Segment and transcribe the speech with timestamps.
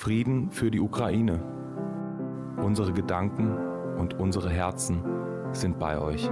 [0.00, 1.42] Frieden für die Ukraine.
[2.56, 3.54] Unsere Gedanken
[3.98, 5.04] und unsere Herzen
[5.52, 6.30] sind bei euch.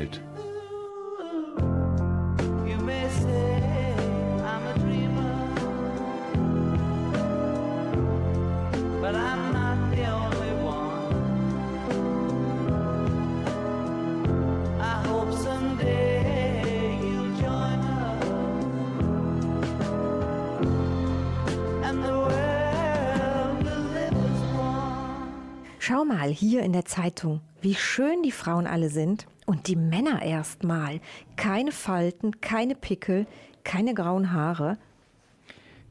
[25.78, 30.22] Schau mal hier in der Zeitung, wie schön die Frauen alle sind und die Männer
[30.22, 31.00] erst mal.
[31.36, 33.26] Keine Falten, keine Pickel,
[33.64, 34.78] keine grauen Haare.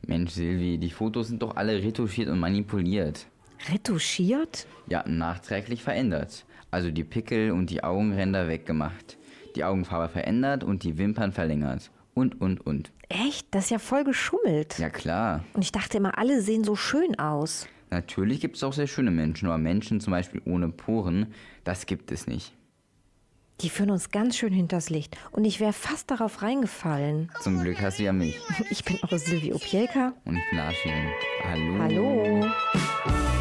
[0.08, 3.28] Mensch, Silvi, die Fotos sind doch alle retuschiert und manipuliert.
[3.72, 4.66] Retuschiert?
[4.88, 6.46] Ja, nachträglich verändert.
[6.72, 9.18] Also die Pickel und die Augenränder weggemacht.
[9.56, 11.92] Die Augenfarbe verändert und die Wimpern verlängert.
[12.14, 12.92] Und, und, und.
[13.10, 13.48] Echt?
[13.52, 14.80] Das ist ja voll geschummelt.
[14.80, 15.44] Ja klar.
[15.54, 17.68] Und ich dachte immer, alle sehen so schön aus.
[17.90, 21.28] Natürlich gibt es auch sehr schöne Menschen, aber Menschen zum Beispiel ohne Poren,
[21.66, 22.54] das gibt es nicht.
[23.62, 25.18] Die führen uns ganz schön hinters Licht.
[25.32, 27.32] Und ich wäre fast darauf reingefallen.
[27.42, 28.36] Zum Glück hast du ja mich.
[28.72, 30.14] Ich bin eure Silvi Opielka.
[30.26, 30.92] Und ich bin Arschin.
[31.44, 31.78] Hallo.
[31.80, 33.41] Hallo.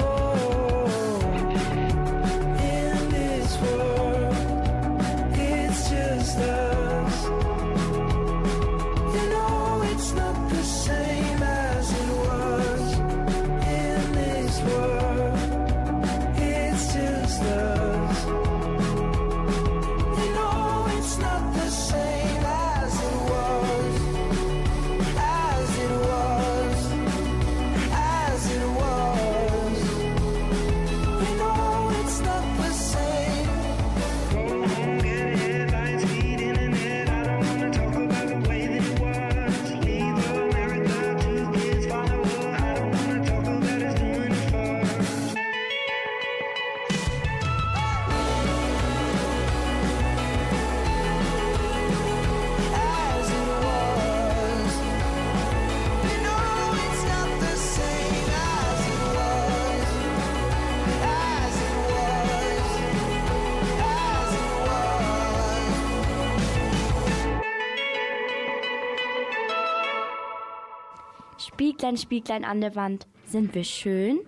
[71.97, 73.07] Spieglein, Spieglein an der Wand.
[73.25, 74.19] Sind wir schön?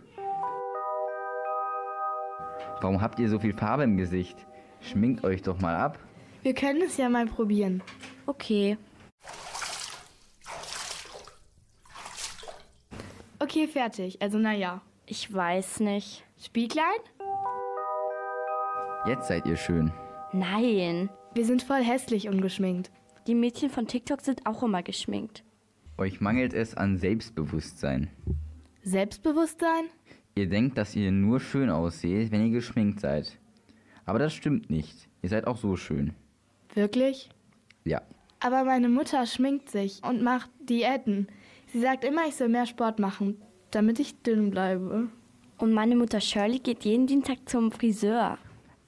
[2.82, 4.46] Warum habt ihr so viel Farbe im Gesicht?
[4.82, 6.00] Schminkt euch doch mal ab.
[6.42, 7.82] Wir können es ja mal probieren.
[8.26, 8.78] Okay.
[13.40, 14.22] Okay, fertig.
[14.22, 14.82] Also naja.
[15.06, 16.24] Ich weiß nicht.
[16.38, 16.84] Spieglein?
[19.06, 19.92] Jetzt seid ihr schön.
[20.32, 21.10] Nein.
[21.34, 22.92] Wir sind voll hässlich ungeschminkt.
[23.28, 25.44] Die Mädchen von TikTok sind auch immer geschminkt.
[25.98, 28.10] Euch mangelt es an Selbstbewusstsein.
[28.82, 29.86] Selbstbewusstsein?
[30.36, 33.38] Ihr denkt, dass ihr nur schön ausseht, wenn ihr geschminkt seid.
[34.06, 35.08] Aber das stimmt nicht.
[35.22, 36.14] Ihr seid auch so schön.
[36.74, 37.30] Wirklich?
[37.86, 38.02] Ja.
[38.40, 41.28] Aber meine Mutter schminkt sich und macht Diäten.
[41.68, 43.38] Sie sagt immer, ich soll mehr Sport machen,
[43.72, 45.10] damit ich dünn bleibe.
[45.60, 48.38] Und meine Mutter Shirley geht jeden Dienstag zum Friseur.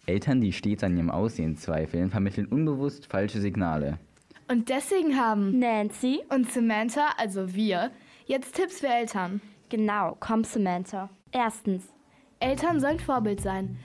[0.07, 3.99] Eltern, die stets an ihrem Aussehen zweifeln, vermitteln unbewusst falsche Signale.
[4.47, 6.21] Und deswegen haben Nancy?
[6.29, 7.89] und Samantha, also wir,
[8.27, 9.41] jetzt Tipps für Eltern.
[9.69, 11.09] Genau, komm Samantha.
[11.31, 11.91] Erstens,
[12.39, 13.79] Eltern sollen Vorbild sein.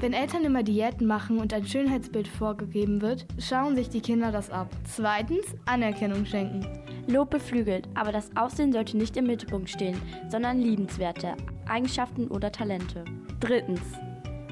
[0.00, 4.48] Wenn Eltern immer Diäten machen und ein Schönheitsbild vorgegeben wird, schauen sich die Kinder das
[4.48, 4.70] ab.
[4.84, 6.66] Zweitens, Anerkennung schenken.
[7.06, 10.00] Lob beflügelt, aber das Aussehen sollte nicht im Mittelpunkt stehen,
[10.30, 13.04] sondern liebenswerte Eigenschaften oder Talente.
[13.40, 13.82] Drittens,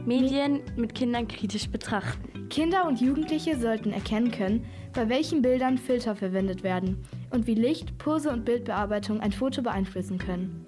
[0.04, 2.48] Medien mit Kindern kritisch betrachten.
[2.48, 4.64] Kinder und Jugendliche sollten erkennen können,
[4.96, 10.16] bei welchen Bildern Filter verwendet werden und wie Licht, Pose und Bildbearbeitung ein Foto beeinflussen
[10.16, 10.64] können.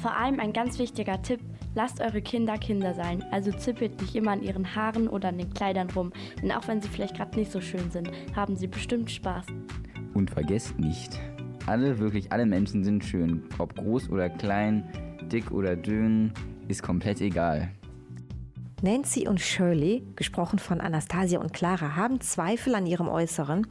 [0.00, 1.38] Vor allem ein ganz wichtiger Tipp,
[1.74, 3.22] lasst eure Kinder Kinder sein.
[3.30, 6.80] Also zippelt nicht immer an ihren Haaren oder an den Kleidern rum, denn auch wenn
[6.80, 9.44] sie vielleicht gerade nicht so schön sind, haben sie bestimmt Spaß.
[10.14, 11.20] Und vergesst nicht,
[11.66, 13.42] alle, wirklich alle Menschen sind schön.
[13.58, 14.88] Ob groß oder klein,
[15.30, 16.32] dick oder dünn,
[16.68, 17.70] ist komplett egal.
[18.84, 23.68] Nancy und Shirley, gesprochen von Anastasia und Clara, haben Zweifel an ihrem Äußeren.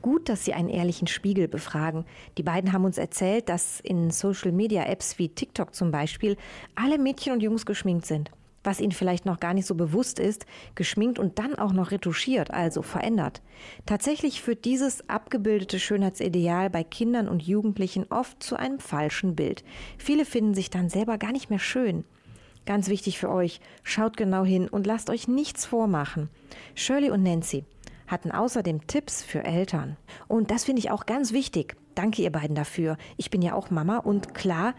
[0.00, 2.06] Gut, dass sie einen ehrlichen Spiegel befragen.
[2.38, 6.38] Die beiden haben uns erzählt, dass in Social-Media-Apps wie TikTok zum Beispiel
[6.76, 8.30] alle Mädchen und Jungs geschminkt sind.
[8.62, 12.50] Was ihnen vielleicht noch gar nicht so bewusst ist, geschminkt und dann auch noch retuschiert,
[12.50, 13.42] also verändert.
[13.84, 19.62] Tatsächlich führt dieses abgebildete Schönheitsideal bei Kindern und Jugendlichen oft zu einem falschen Bild.
[19.98, 22.04] Viele finden sich dann selber gar nicht mehr schön.
[22.66, 26.30] Ganz wichtig für euch, schaut genau hin und lasst euch nichts vormachen.
[26.74, 27.64] Shirley und Nancy
[28.06, 29.96] hatten außerdem Tipps für Eltern.
[30.28, 31.76] Und das finde ich auch ganz wichtig.
[31.94, 32.96] Danke ihr beiden dafür.
[33.16, 34.74] Ich bin ja auch Mama und klar,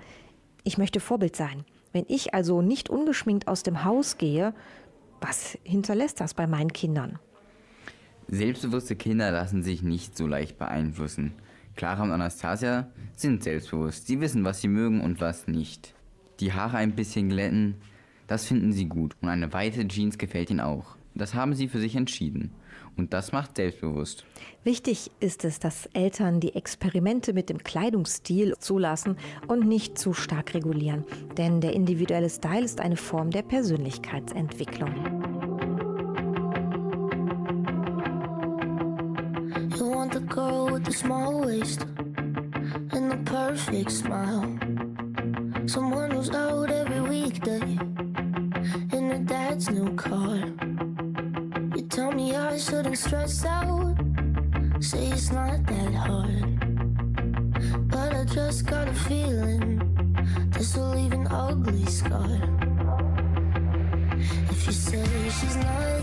[0.63, 1.63] ich möchte Vorbild sein.
[1.93, 4.53] Wenn ich also nicht ungeschminkt aus dem Haus gehe,
[5.21, 7.19] was hinterlässt das bei meinen Kindern?
[8.27, 11.33] Selbstbewusste Kinder lassen sich nicht so leicht beeinflussen.
[11.75, 14.07] Clara und Anastasia sind selbstbewusst.
[14.07, 15.94] Sie wissen, was sie mögen und was nicht.
[16.39, 17.75] Die Haare ein bisschen glätten,
[18.27, 19.15] das finden sie gut.
[19.21, 20.97] Und eine weite Jeans gefällt ihnen auch.
[21.13, 22.51] Das haben sie für sich entschieden.
[22.97, 24.25] Und das macht selbstbewusst.
[24.63, 30.53] Wichtig ist es, dass Eltern die Experimente mit dem Kleidungsstil zulassen und nicht zu stark
[30.53, 31.05] regulieren.
[31.37, 34.93] Denn der individuelle Style ist eine Form der Persönlichkeitsentwicklung.
[39.77, 41.85] You want the girl with the small waist
[42.91, 44.84] and the perfect smile.
[45.67, 47.59] Someone who's out every weekday
[48.95, 50.37] in her dad's new car.
[51.75, 53.95] You tell me I shouldn't stress out,
[54.79, 56.59] say it's not that hard.
[57.89, 59.79] But I just got a feeling
[60.51, 62.39] this will leave an ugly scar.
[64.51, 65.94] If you say she's nothing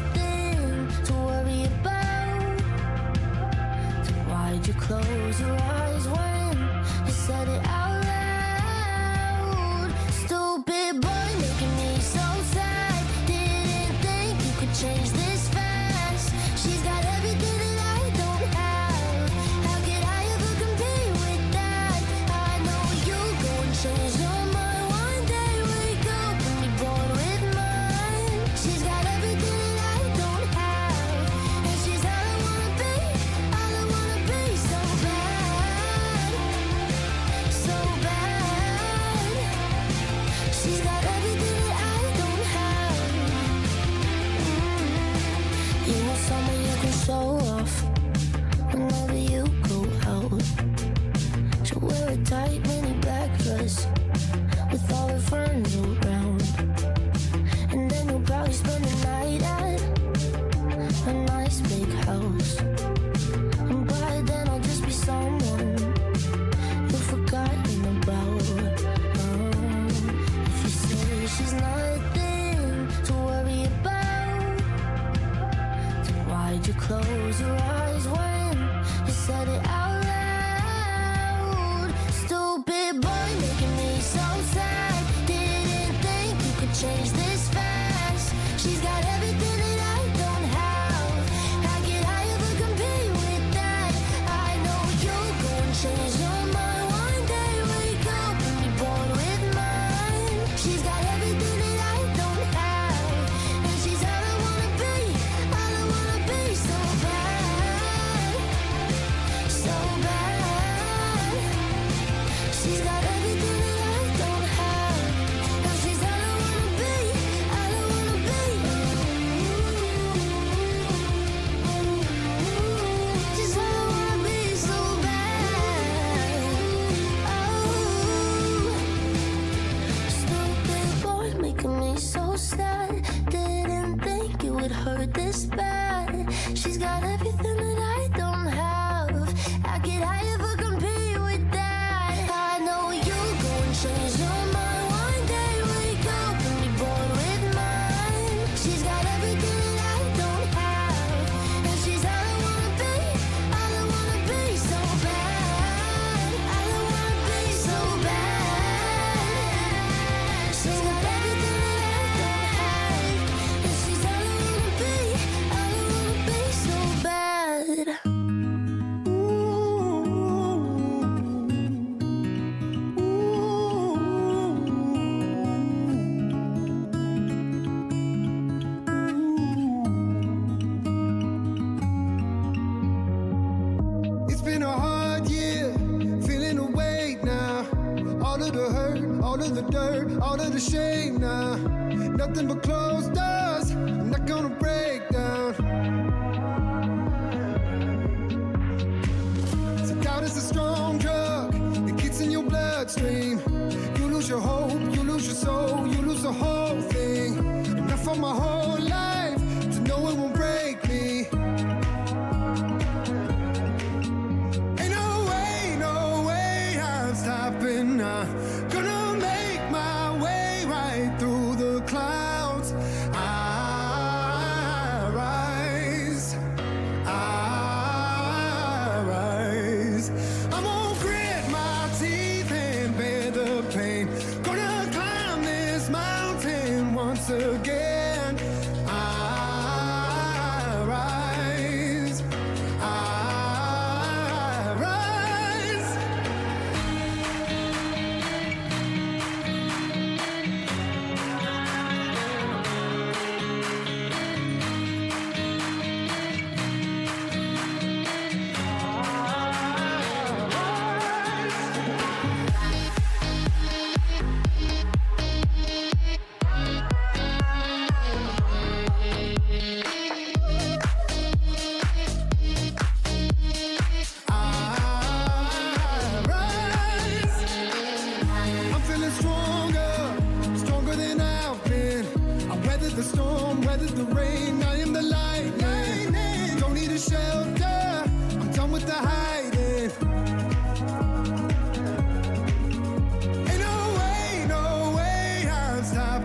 [190.70, 190.91] shame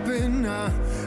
[0.08, 0.97] happen now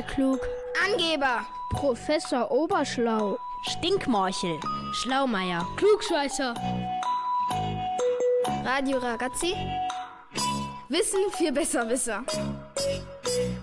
[0.00, 0.40] Neunmal klug.
[0.84, 1.46] Angeber.
[1.70, 3.38] Professor Oberschlau.
[3.68, 4.58] Stinkmorchel.
[4.92, 5.66] Schlaumeier.
[5.76, 6.54] Klugscheißer.
[8.64, 9.54] Radio Ragazzi.
[10.88, 12.24] Wissen für Besserwisser.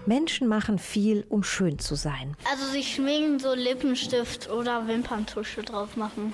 [0.06, 2.36] Menschen machen viel, um schön zu sein.
[2.50, 6.34] Also sich schminken, so Lippenstift oder Wimperntusche drauf machen.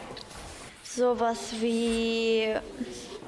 [0.84, 2.54] Sowas wie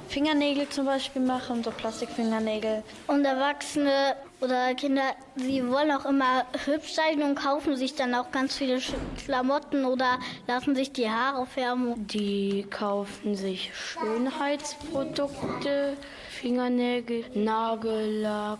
[0.07, 2.83] Fingernägel zum Beispiel machen, so Plastikfingernägel.
[3.07, 8.31] Und Erwachsene oder Kinder, sie wollen auch immer hübsch sein und kaufen sich dann auch
[8.31, 8.79] ganz viele
[9.23, 12.07] Klamotten oder lassen sich die Haare färben.
[12.07, 15.97] Die kaufen sich Schönheitsprodukte,
[16.29, 18.59] Fingernägel, Nagellack,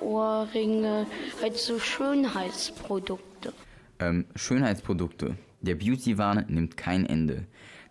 [0.00, 1.06] Ohrringe,
[1.42, 3.52] halt so Schönheitsprodukte.
[3.98, 5.36] Ähm, Schönheitsprodukte.
[5.62, 7.46] Der Beauty-Wahn nimmt kein Ende.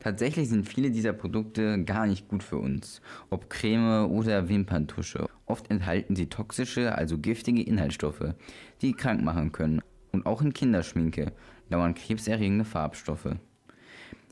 [0.06, 3.02] Tatsächlich sind viele dieser Produkte gar nicht gut für uns.
[3.32, 5.26] Ob Creme oder Wimperntusche.
[5.48, 8.36] Oft enthalten sie toxische, also giftige Inhaltsstoffe,
[8.84, 9.82] die krank machen können.
[10.12, 11.34] Und auch in Kinderschminke
[11.72, 13.36] lauern krebserregende Farbstoffe.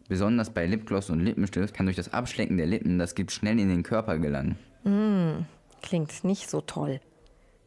[0.08, 3.70] Besonders bei Lipgloss und Lippenstift kann durch das Abschlecken der Lippen das Gift schnell in
[3.70, 4.60] den Körper gelangen.
[4.84, 5.44] Mm,
[5.82, 7.00] klingt nicht so toll.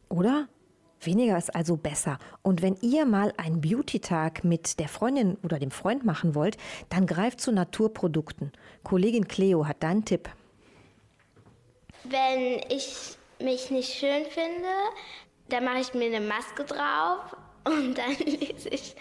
[0.07, 0.47] Oder?
[1.01, 2.17] Weniger ist also besser.
[2.41, 6.57] Und wenn ihr mal einen Beauty-Tag mit der Freundin oder dem Freund machen wollt,
[6.89, 8.51] dann greift zu Naturprodukten.
[8.83, 10.29] Kollegin Cleo hat da einen Tipp.
[12.03, 14.67] Wenn ich mich nicht schön finde,
[15.49, 18.95] dann mache ich mir eine Maske drauf und dann lese ich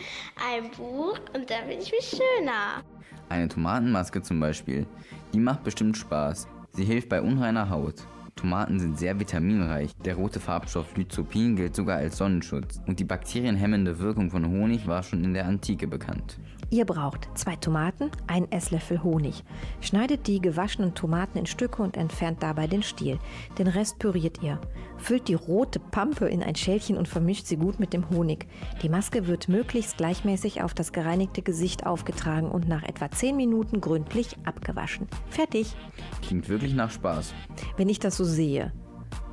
[0.50, 2.82] ein Buch und dann bin ich mich schöner.
[3.28, 4.86] Eine Tomatenmaske zum Beispiel,
[5.32, 6.46] die macht bestimmt Spaß.
[6.72, 8.06] Sie hilft bei unreiner Haut.
[8.36, 9.96] Tomaten sind sehr vitaminreich.
[10.04, 12.82] Der rote Farbstoff Lycopin gilt sogar als Sonnenschutz.
[12.86, 16.38] Und die bakterienhemmende Wirkung von Honig war schon in der Antike bekannt.
[16.68, 19.44] Ihr braucht zwei Tomaten, einen Esslöffel Honig.
[19.80, 23.20] Schneidet die gewaschenen Tomaten in Stücke und entfernt dabei den Stiel.
[23.56, 24.60] Den Rest püriert ihr.
[24.96, 28.48] Füllt die rote Pampe in ein Schälchen und vermischt sie gut mit dem Honig.
[28.82, 33.80] Die Maske wird möglichst gleichmäßig auf das gereinigte Gesicht aufgetragen und nach etwa 10 Minuten
[33.80, 35.06] gründlich abgewaschen.
[35.30, 35.76] Fertig.
[36.22, 37.32] Klingt wirklich nach Spaß.
[37.76, 38.72] Wenn ich das so sehe.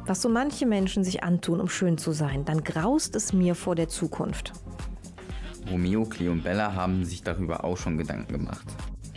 [0.05, 3.73] was so manche Menschen sich antun, um schön zu sein, dann graust es mir vor
[3.73, 4.51] der Zukunft.
[5.69, 8.65] Romeo, Cleo und Bella haben sich darüber auch schon Gedanken gemacht.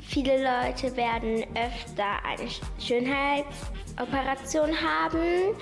[0.03, 5.55] Viele Leute werden öfter eine Schönheitsoperation haben.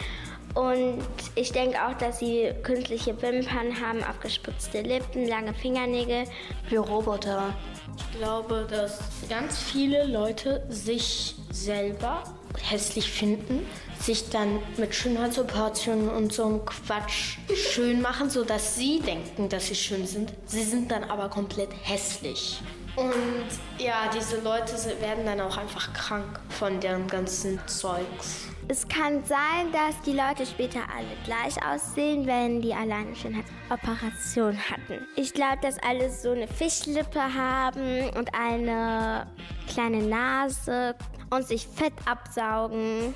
[0.55, 1.03] Und
[1.35, 6.25] ich denke auch, dass sie künstliche Wimpern haben, aufgespritzte Lippen, lange Fingernägel.
[6.69, 7.55] Wie Roboter.
[7.97, 12.23] Ich glaube, dass ganz viele Leute sich selber
[12.63, 13.67] hässlich finden,
[14.01, 19.75] sich dann mit Schönheitsoperationen und so einem Quatsch schön machen, sodass sie denken, dass sie
[19.75, 20.33] schön sind.
[20.47, 22.61] Sie sind dann aber komplett hässlich.
[22.97, 28.47] Und ja, diese Leute werden dann auch einfach krank von deren ganzen Zeugs.
[28.69, 34.57] Es kann sein, dass die Leute später alle gleich aussehen, wenn die alle eine Schönheitsoperation
[34.57, 35.07] hatten.
[35.17, 39.27] Ich glaube, dass alle so eine Fischlippe haben und eine
[39.69, 40.95] kleine Nase
[41.31, 43.13] und sich Fett absaugen.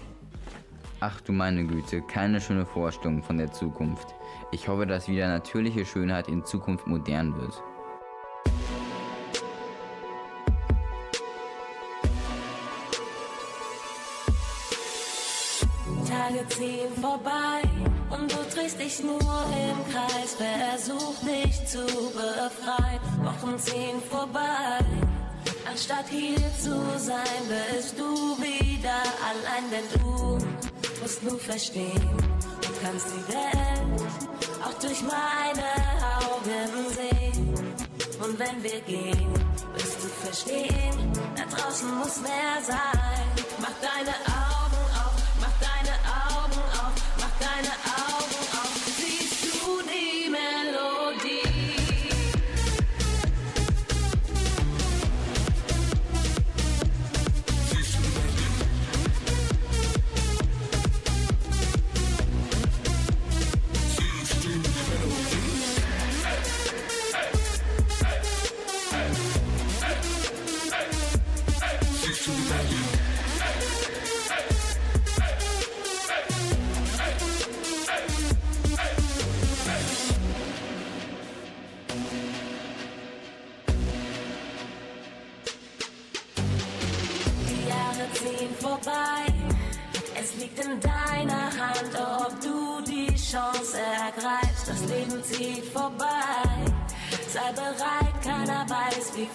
[1.01, 4.17] Ach du meine Güte, keine schöne Vorstellung von der Zukunft.
[4.51, 7.63] Ich hoffe, dass wieder natürliche Schönheit in Zukunft modern wird.
[16.09, 17.63] Tage ziehen vorbei
[18.11, 20.35] und du drehst dich nur im Kreis.
[20.35, 23.01] Versuch dich zu befreien.
[23.23, 24.81] Wochen ziehen vorbei.
[25.71, 30.39] Anstatt hier zu sein, bist du wieder allein, denn du
[31.03, 32.17] musst nur verstehen.
[32.63, 34.03] Du kannst die Welt
[34.65, 35.69] auch durch meine
[36.25, 37.55] Augen sehen.
[38.25, 39.33] Und wenn wir gehen,
[39.75, 43.29] wirst du verstehen, da draußen muss mehr sein.
[43.61, 44.48] Mach deine Augen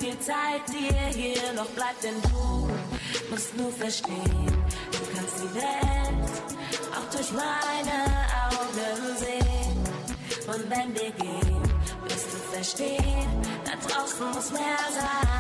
[0.04, 2.68] viel Zeit dir hier noch bleibt, denn du
[3.30, 4.54] musst nur verstehen.
[4.92, 6.32] Du kannst die Welt
[6.92, 7.98] auch durch meine
[8.44, 9.78] Augen sehen.
[10.46, 11.62] Und wenn wir gehen,
[12.04, 13.30] wirst du verstehen,
[13.64, 15.33] da draußen muss mehr sein.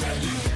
[0.00, 0.55] Mach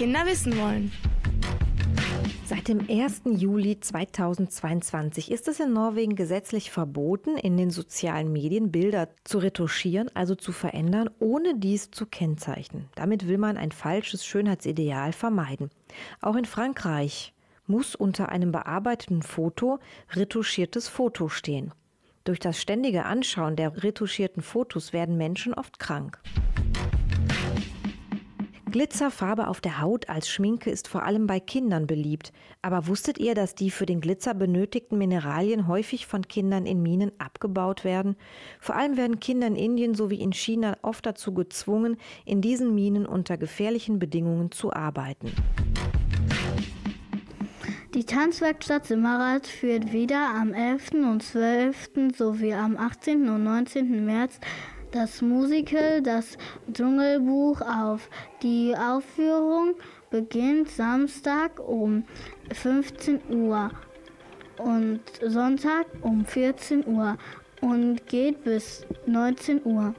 [0.00, 0.90] Kinder wissen wollen.
[2.46, 3.20] Seit dem 1.
[3.26, 10.10] Juli 2022 ist es in Norwegen gesetzlich verboten, in den sozialen Medien Bilder zu retuschieren,
[10.14, 12.88] also zu verändern, ohne dies zu kennzeichnen.
[12.94, 15.68] Damit will man ein falsches Schönheitsideal vermeiden.
[16.22, 17.34] Auch in Frankreich
[17.66, 19.80] muss unter einem bearbeiteten Foto
[20.12, 21.74] retuschiertes Foto stehen.
[22.24, 26.18] Durch das ständige Anschauen der retuschierten Fotos werden Menschen oft krank.
[28.70, 32.32] Glitzerfarbe auf der Haut als Schminke ist vor allem bei Kindern beliebt.
[32.62, 37.12] Aber wusstet ihr, dass die für den Glitzer benötigten Mineralien häufig von Kindern in Minen
[37.18, 38.16] abgebaut werden?
[38.60, 43.06] Vor allem werden Kinder in Indien sowie in China oft dazu gezwungen, in diesen Minen
[43.06, 45.32] unter gefährlichen Bedingungen zu arbeiten.
[47.94, 50.92] Die Tanzwerkstatt Simmerath führt wieder am 11.
[50.92, 52.14] und 12.
[52.16, 53.28] sowie am 18.
[53.28, 54.06] und 19.
[54.06, 54.38] März
[54.92, 56.36] das Musical Das
[56.72, 58.08] Dschungelbuch auf.
[58.42, 59.74] Die Aufführung
[60.10, 62.04] beginnt Samstag um
[62.52, 63.70] 15 Uhr
[64.58, 67.16] und Sonntag um 14 Uhr
[67.60, 69.94] und geht bis 19 Uhr.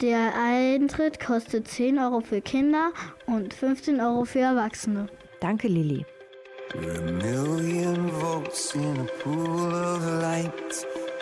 [0.00, 2.92] Der Eintritt kostet 10 Euro für Kinder
[3.26, 5.08] und 15 Euro für Erwachsene.
[5.40, 6.04] Danke, Lilly.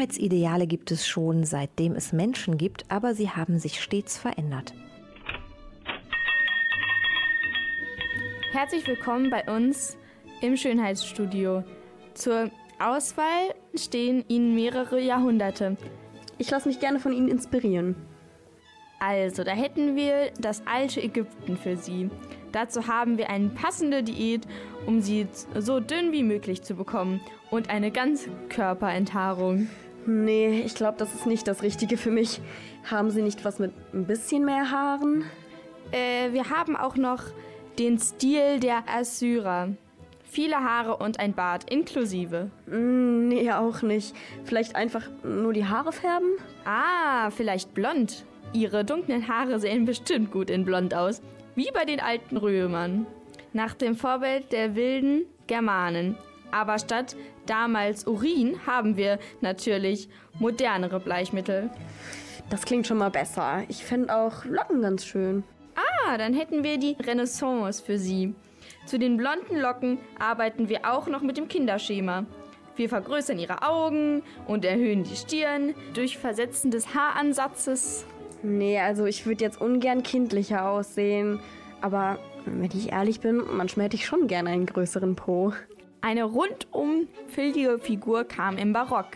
[0.00, 4.72] Schönheitsideale gibt es schon seitdem es Menschen gibt, aber sie haben sich stets verändert.
[8.50, 9.98] Herzlich willkommen bei uns
[10.40, 11.64] im Schönheitsstudio.
[12.14, 15.76] Zur Auswahl stehen Ihnen mehrere Jahrhunderte.
[16.38, 17.94] Ich lasse mich gerne von Ihnen inspirieren.
[19.00, 22.08] Also, da hätten wir das alte Ägypten für Sie.
[22.52, 24.46] Dazu haben wir eine passende Diät,
[24.86, 25.26] um Sie
[25.58, 27.20] so dünn wie möglich zu bekommen
[27.50, 29.68] und eine Ganzkörperenthaarung.
[30.06, 32.40] Nee, ich glaube, das ist nicht das Richtige für mich.
[32.90, 35.24] Haben Sie nicht was mit ein bisschen mehr Haaren?
[35.92, 37.24] Äh, wir haben auch noch
[37.78, 39.70] den Stil der Assyrer.
[40.24, 42.50] Viele Haare und ein Bart inklusive.
[42.66, 44.14] Mm, nee, auch nicht.
[44.44, 46.30] Vielleicht einfach nur die Haare färben?
[46.64, 48.24] Ah, vielleicht blond.
[48.52, 51.20] Ihre dunklen Haare sehen bestimmt gut in blond aus.
[51.56, 53.06] Wie bei den alten Römern.
[53.52, 56.16] Nach dem Vorbild der wilden Germanen.
[56.52, 57.16] Aber statt
[57.50, 61.70] damals Urin haben wir natürlich modernere Bleichmittel.
[62.48, 63.64] Das klingt schon mal besser.
[63.68, 65.42] Ich fände auch Locken ganz schön.
[65.74, 68.34] Ah, dann hätten wir die Renaissance für Sie.
[68.86, 72.24] Zu den blonden Locken arbeiten wir auch noch mit dem Kinderschema.
[72.76, 78.06] Wir vergrößern ihre Augen und erhöhen die Stirn durch Versetzen des Haaransatzes.
[78.42, 81.40] Nee, also ich würde jetzt ungern kindlicher aussehen.
[81.80, 85.52] Aber wenn ich ehrlich bin, manchmal hätte ich schon gerne einen größeren Po.
[86.02, 89.08] Eine rundum füllige Figur kam im Barock.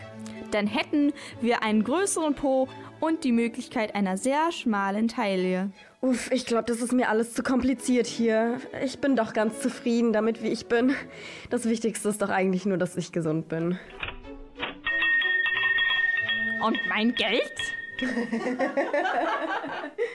[0.51, 2.67] Dann hätten wir einen größeren Po
[2.99, 5.71] und die Möglichkeit einer sehr schmalen Taille.
[6.01, 8.59] Uff, ich glaube, das ist mir alles zu kompliziert hier.
[8.83, 10.93] Ich bin doch ganz zufrieden damit, wie ich bin.
[11.49, 13.79] Das Wichtigste ist doch eigentlich nur, dass ich gesund bin.
[16.63, 17.53] Und mein Geld?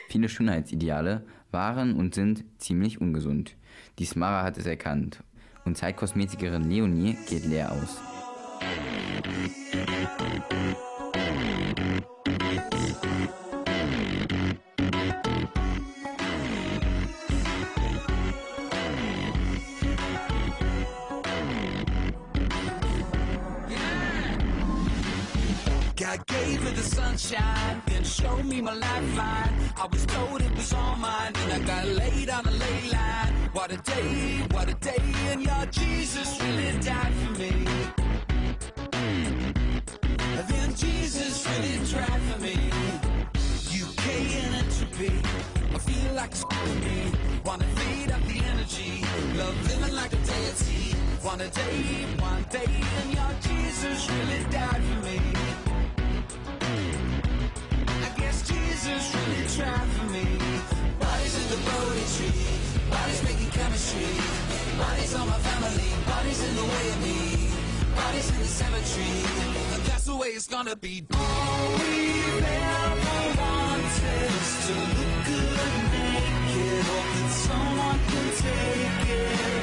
[0.08, 3.56] Viele Schönheitsideale waren und sind ziemlich ungesund.
[3.98, 5.24] Die Smara hat es erkannt
[5.64, 7.98] und Zeitkosmetikerin Leonie geht leer aus.
[25.96, 29.54] God me the sunshine, then showed me my lifeline.
[29.76, 33.39] I was told it was all mine, then I got laid on a ley line.
[33.52, 37.50] What a day, what a day, and your Jesus really died for me.
[40.48, 42.54] Then Jesus really tried for me.
[43.82, 44.06] UK
[44.42, 45.12] and entropy,
[45.74, 46.44] I feel like it's
[46.84, 47.12] me.
[47.44, 49.04] Wanna feed up the energy,
[49.36, 50.94] love living like a deity.
[51.22, 52.70] One a day, one day,
[53.02, 55.20] and your Jesus really died for me.
[58.06, 60.24] I guess Jesus really tried for me.
[60.98, 64.12] Bodies in the Bodhi tree, bodies making chemistry.
[64.78, 67.18] Bodies on my family, bodies in the way of me.
[67.94, 69.22] Bodies in the cemetery,
[69.74, 71.04] and that's the way it's gonna be.
[71.14, 76.82] All we've ever wanted is to look good naked.
[76.90, 79.59] Hope that someone can take it.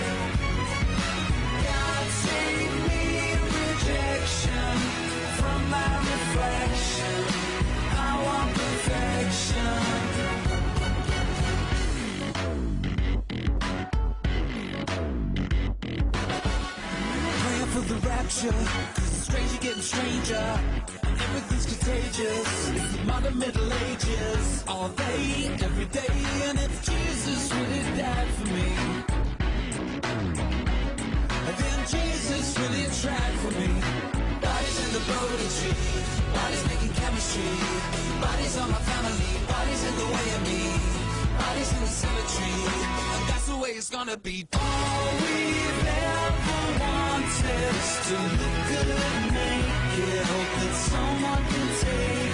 [18.00, 18.54] For rapture,
[19.02, 20.36] stranger getting stranger.
[20.36, 22.70] And everything's contagious.
[22.70, 24.64] It's the modern Middle Ages.
[24.68, 26.14] All day, every day,
[26.46, 28.70] and if Jesus really died for me.
[31.58, 33.70] Then Jesus really tried for me.
[34.42, 35.02] Bodies in the
[35.58, 37.50] tree, bodies making chemistry.
[38.22, 40.62] Bodies on my family, bodies in the way of me.
[41.40, 42.52] Bodies in the cemetery,
[43.14, 44.48] and that's the way it's gonna be.
[44.54, 45.08] All
[45.70, 45.87] ever
[47.48, 47.74] wanted
[48.08, 48.88] to look good
[49.34, 50.26] naked.
[50.26, 52.27] Hope that someone can take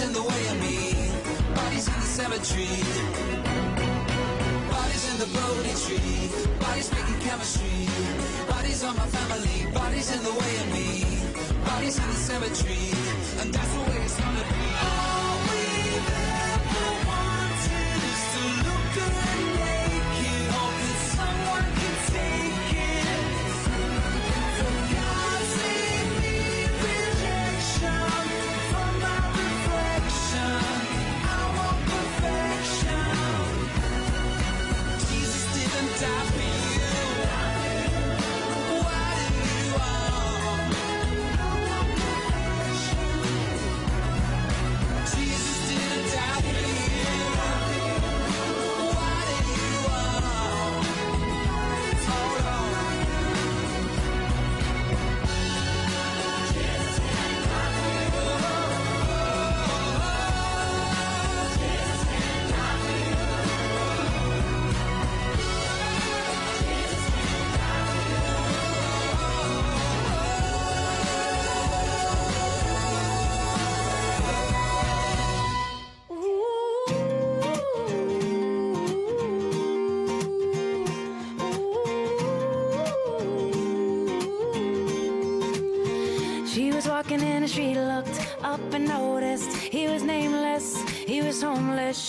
[0.00, 2.68] Bodies in the way of me, bodies in the cemetery.
[4.70, 7.86] Bodies in the Bodhi tree, bodies making chemistry.
[8.48, 11.04] Bodies on my family, bodies in the way of me,
[11.66, 12.88] bodies in the cemetery.
[13.40, 14.59] And that's the way it's gonna be.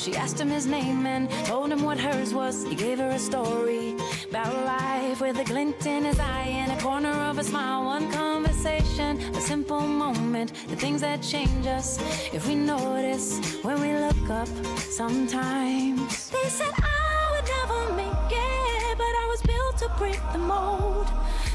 [0.02, 2.64] She asked him his name and told him what hers was.
[2.64, 3.96] He gave her a story
[4.28, 7.86] about life with a glint in his eye and a corner of a smile.
[7.86, 12.00] One conversation, a simple moment, the things that change us
[12.34, 14.50] if we notice when we look up
[14.80, 16.32] sometimes.
[16.32, 21.08] They said I would never make it, but I was built to break the mold.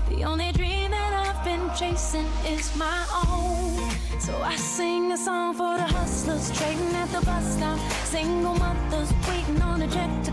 [0.09, 4.06] The only dream that I've been chasing is my own.
[4.27, 7.79] So I sing a song for the hustlers trading at the bus stop.
[8.07, 10.33] Single mothers waiting on a check to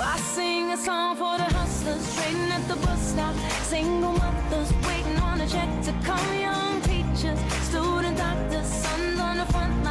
[0.00, 3.34] I sing a song for the hustlers trading at the bus stop.
[3.62, 6.34] Single mothers waiting on a check to come.
[6.38, 7.38] Young teachers,
[7.68, 9.85] student doctors, sons on the front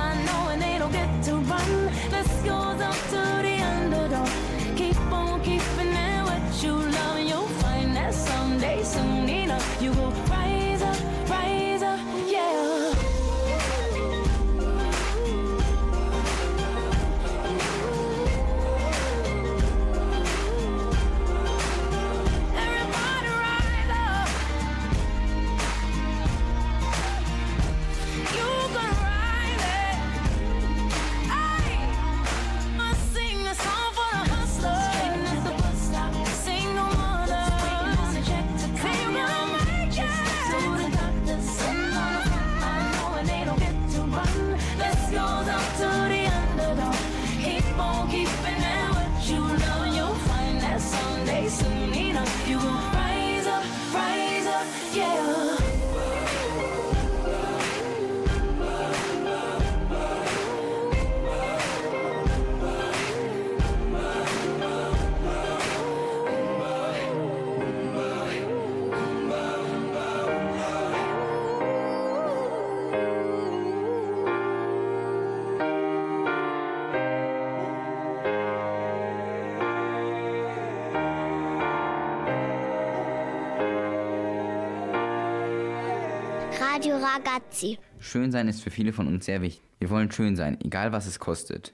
[87.25, 87.79] Ragazzi.
[87.99, 89.63] Schön sein ist für viele von uns sehr wichtig.
[89.79, 91.73] Wir wollen schön sein, egal was es kostet.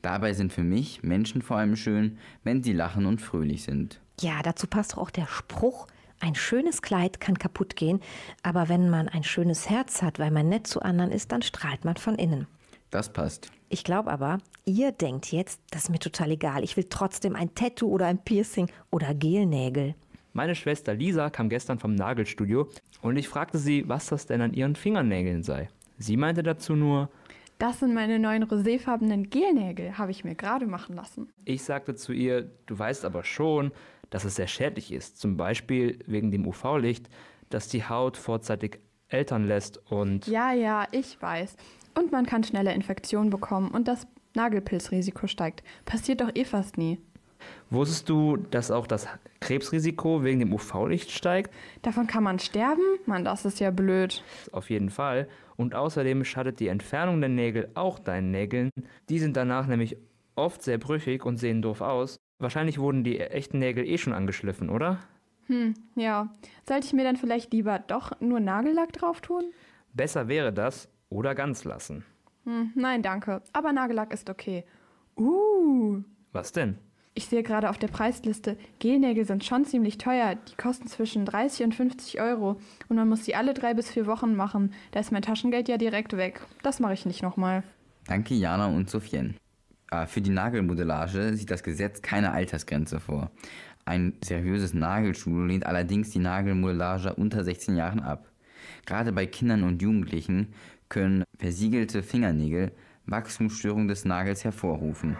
[0.00, 4.00] Dabei sind für mich Menschen vor allem schön, wenn sie lachen und fröhlich sind.
[4.20, 5.86] Ja, dazu passt auch der Spruch,
[6.20, 8.00] ein schönes Kleid kann kaputt gehen,
[8.42, 11.84] aber wenn man ein schönes Herz hat, weil man nett zu anderen ist, dann strahlt
[11.84, 12.46] man von innen.
[12.90, 13.50] Das passt.
[13.68, 16.62] Ich glaube aber, ihr denkt jetzt, das ist mir total egal.
[16.62, 19.94] Ich will trotzdem ein Tattoo oder ein Piercing oder Gelnägel.
[20.32, 22.68] Meine Schwester Lisa kam gestern vom Nagelstudio
[23.02, 25.68] und ich fragte sie, was das denn an ihren Fingernägeln sei.
[25.98, 27.10] Sie meinte dazu nur,
[27.58, 31.28] Das sind meine neuen roséfarbenen Gelnägel, habe ich mir gerade machen lassen.
[31.44, 33.72] ich sagte zu ihr, du weißt aber schon,
[34.10, 37.08] dass es sehr schädlich ist, zum Beispiel wegen dem UV-Licht,
[37.50, 41.56] das die Haut vorzeitig ältern lässt und Ja, ja, ich weiß.
[41.98, 45.62] Und man kann schnelle Infektionen bekommen und das Nagelpilzrisiko steigt.
[45.84, 46.98] Passiert doch eh fast nie.
[47.70, 49.08] Wusstest du, dass auch das
[49.40, 51.52] Krebsrisiko wegen dem UV-Licht steigt?
[51.82, 52.82] Davon kann man sterben?
[53.06, 54.22] Mann, das ist ja blöd.
[54.52, 55.28] Auf jeden Fall.
[55.56, 58.70] Und außerdem schadet die Entfernung der Nägel auch deinen Nägeln.
[59.08, 59.96] Die sind danach nämlich
[60.34, 62.16] oft sehr brüchig und sehen doof aus.
[62.38, 64.98] Wahrscheinlich wurden die echten Nägel eh schon angeschliffen, oder?
[65.46, 66.34] Hm, ja.
[66.66, 69.44] Sollte ich mir dann vielleicht lieber doch nur Nagellack drauf tun?
[69.92, 72.04] Besser wäre das oder ganz lassen.
[72.44, 73.42] Hm, nein, danke.
[73.52, 74.64] Aber Nagellack ist okay.
[75.16, 76.02] Uh.
[76.32, 76.78] Was denn?
[77.14, 80.34] Ich sehe gerade auf der Preisliste, Gelnägel sind schon ziemlich teuer.
[80.34, 82.58] Die kosten zwischen 30 und 50 Euro.
[82.88, 84.72] Und man muss sie alle drei bis vier Wochen machen.
[84.92, 86.40] Da ist mein Taschengeld ja direkt weg.
[86.62, 87.64] Das mache ich nicht nochmal.
[88.06, 89.36] Danke Jana und Sophien.
[89.90, 93.30] Ah, Für die Nagelmodellage sieht das Gesetz keine Altersgrenze vor.
[93.84, 98.26] Ein seriöses Nagelstudio lehnt allerdings die Nagelmodellage unter 16 Jahren ab.
[98.86, 100.54] Gerade bei Kindern und Jugendlichen
[100.88, 102.72] können versiegelte Fingernägel
[103.04, 105.16] Wachstumsstörungen des Nagels hervorrufen.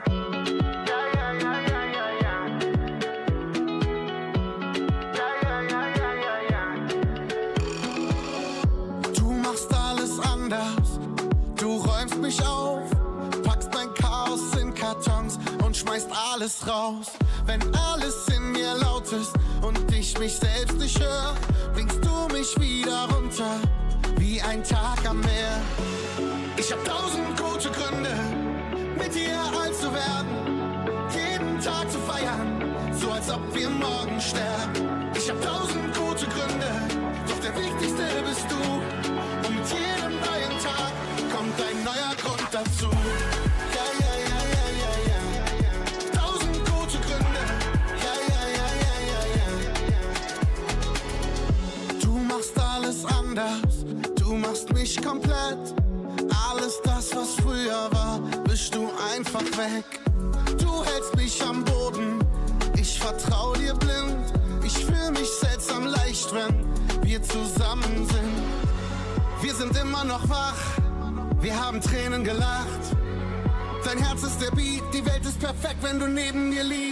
[12.33, 12.83] Mich auf,
[13.43, 17.07] packst mein Chaos in Kartons und schmeißt alles raus.
[17.47, 21.35] Wenn alles in mir laut ist und ich mich selbst nicht höre,
[21.75, 23.61] bringst du mich wieder runter,
[24.17, 25.61] wie ein Tag am Meer.
[26.57, 28.15] Ich hab tausend gute Gründe,
[28.99, 34.72] mit dir alt zu werden, jeden Tag zu feiern, so als ob wir morgen sterben.
[70.33, 70.63] Wach,
[71.41, 72.85] wir haben Tränen gelacht.
[73.85, 76.92] Dein Herz ist der Beat, die Welt ist perfekt, wenn du neben mir liegst.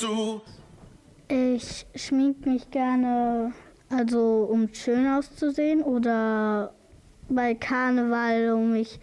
[0.00, 0.40] Dazu.
[1.28, 3.52] Ich schmink mich gerne,
[3.88, 6.72] also um schön auszusehen oder
[7.28, 8.98] bei Karneval, um mich,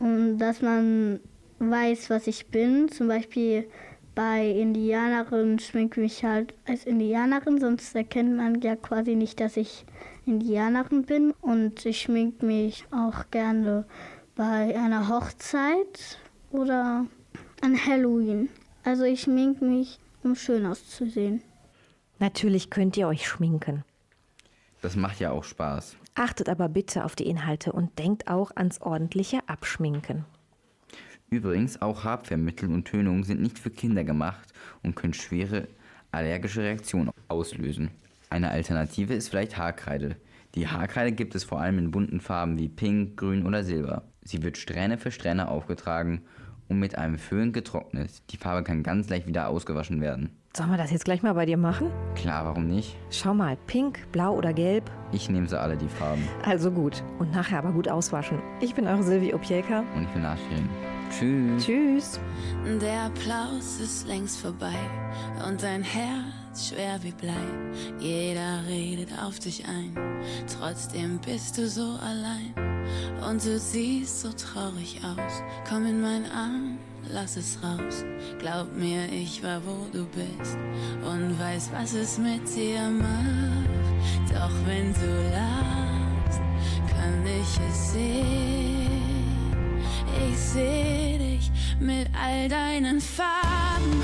[0.00, 1.20] um dass man
[1.60, 2.88] weiß, was ich bin.
[2.88, 3.68] Zum Beispiel
[4.14, 9.56] bei Indianerinnen schminke ich mich halt als Indianerin, sonst erkennt man ja quasi nicht, dass
[9.56, 9.84] ich
[10.26, 11.32] Indianerin bin.
[11.40, 13.84] Und ich schmink mich auch gerne
[14.34, 16.18] bei einer Hochzeit
[16.50, 17.06] oder
[17.60, 18.48] an Halloween.
[18.82, 21.42] Also ich schmink mich, um schön auszusehen.
[22.18, 23.82] Natürlich könnt ihr euch schminken.
[24.82, 25.96] Das macht ja auch Spaß.
[26.14, 30.24] Achtet aber bitte auf die Inhalte und denkt auch ans ordentliche Abschminken.
[31.30, 34.52] Übrigens, auch Haarpferdmittel und Tönungen sind nicht für Kinder gemacht
[34.82, 35.66] und können schwere
[36.12, 37.90] allergische Reaktionen auslösen.
[38.30, 40.16] Eine Alternative ist vielleicht Haarkreide.
[40.54, 44.04] Die Haarkreide gibt es vor allem in bunten Farben wie Pink, Grün oder Silber.
[44.22, 46.22] Sie wird Strähne für Strähne aufgetragen
[46.68, 48.10] und mit einem Föhn getrocknet.
[48.30, 50.30] Die Farbe kann ganz leicht wieder ausgewaschen werden.
[50.56, 51.90] Sollen wir das jetzt gleich mal bei dir machen?
[52.14, 52.96] Klar, warum nicht?
[53.10, 54.90] Schau mal, pink, blau oder gelb.
[55.12, 56.22] Ich nehme sie alle, die Farben.
[56.44, 57.02] Also gut.
[57.18, 58.40] Und nachher aber gut auswaschen.
[58.60, 59.84] Ich bin eure Silvi Opieka.
[59.94, 60.68] Und ich bin Aschin.
[61.10, 61.64] Tschüss.
[61.64, 62.20] Tschüss.
[62.80, 64.74] Der Applaus ist längst vorbei
[65.48, 67.32] und dein Herz schwer wie Blei.
[67.98, 69.96] Jeder redet auf dich ein,
[70.58, 72.54] trotzdem bist du so allein.
[73.26, 75.42] Und du siehst so traurig aus.
[75.68, 76.78] Komm in meinen Arm,
[77.10, 78.04] lass es raus.
[78.38, 80.56] Glaub mir, ich war wo du bist
[81.04, 84.32] und weiß, was es mit dir macht.
[84.32, 86.40] Doch wenn du lachst,
[86.88, 88.88] kann ich es sehen.
[90.30, 91.50] Ich seh dich
[91.80, 94.02] mit all deinen Farben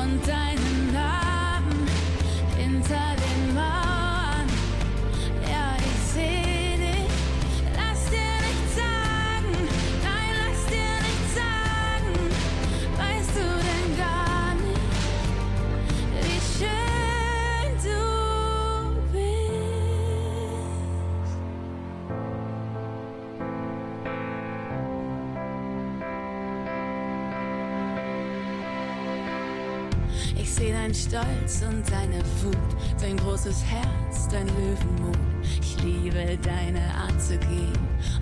[0.00, 0.65] und deinen
[30.86, 32.56] Dein Stolz und deine Wut,
[33.00, 35.18] dein großes Herz, dein Löwenmut.
[35.60, 37.72] Ich liebe deine Art zu gehen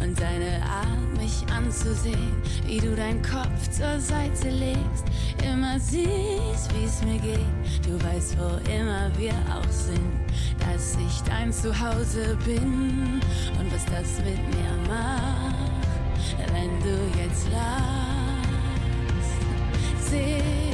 [0.01, 2.33] und deine Art, mich anzusehen,
[2.67, 5.05] wie du deinen Kopf zur Seite legst,
[5.47, 7.87] immer siehst, wie es mir geht.
[7.87, 10.01] Du weißt, wo immer wir auch sind,
[10.61, 13.21] dass ich dein Zuhause bin
[13.61, 15.55] und was das mit mir macht,
[16.51, 18.15] wenn du jetzt lachst.
[20.09, 20.74] Seh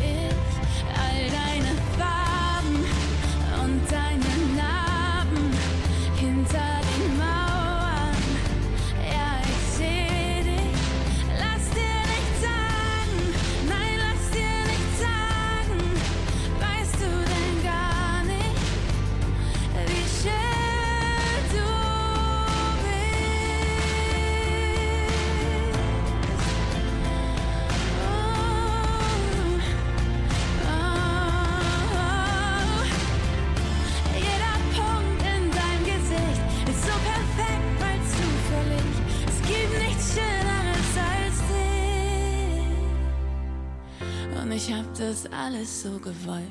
[45.51, 46.45] alles so gewollt.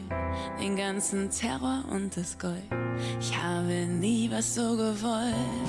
[0.60, 2.64] Den ganzen Terror und das Gold.
[3.22, 5.69] Ich habe nie was so gewollt.